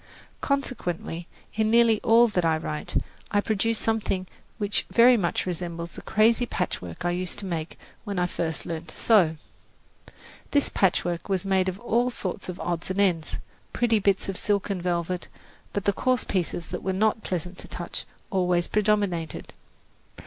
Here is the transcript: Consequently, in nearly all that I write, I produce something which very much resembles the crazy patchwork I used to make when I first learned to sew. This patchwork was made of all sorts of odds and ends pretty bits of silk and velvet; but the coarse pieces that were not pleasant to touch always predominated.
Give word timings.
Consequently, 0.41 1.27
in 1.53 1.69
nearly 1.69 2.01
all 2.01 2.27
that 2.27 2.43
I 2.43 2.57
write, 2.57 2.99
I 3.29 3.39
produce 3.39 3.77
something 3.77 4.25
which 4.57 4.87
very 4.89 5.15
much 5.15 5.45
resembles 5.45 5.91
the 5.91 6.01
crazy 6.01 6.47
patchwork 6.47 7.05
I 7.05 7.11
used 7.11 7.37
to 7.37 7.45
make 7.45 7.77
when 8.03 8.17
I 8.17 8.25
first 8.25 8.65
learned 8.65 8.87
to 8.87 8.97
sew. 8.97 9.37
This 10.49 10.69
patchwork 10.69 11.29
was 11.29 11.45
made 11.45 11.69
of 11.69 11.79
all 11.79 12.09
sorts 12.09 12.49
of 12.49 12.59
odds 12.61 12.89
and 12.89 12.99
ends 12.99 13.37
pretty 13.73 13.99
bits 13.99 14.27
of 14.27 14.37
silk 14.37 14.71
and 14.71 14.81
velvet; 14.81 15.27
but 15.71 15.85
the 15.85 15.93
coarse 15.93 16.23
pieces 16.23 16.69
that 16.69 16.81
were 16.81 16.93
not 16.93 17.21
pleasant 17.23 17.59
to 17.59 17.67
touch 17.67 18.05
always 18.31 18.65
predominated. 18.67 19.53